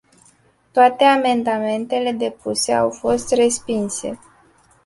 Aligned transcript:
Toate 0.71 1.03
amendamentele 1.05 2.11
depuse 2.13 2.73
au 2.73 2.89
fost 2.89 3.29
respinse. 3.33 4.19